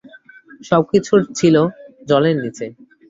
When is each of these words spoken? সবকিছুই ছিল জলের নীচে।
সবকিছুই 0.63 1.21
ছিল 1.39 1.55
জলের 2.07 2.35
নীচে। 2.43 2.65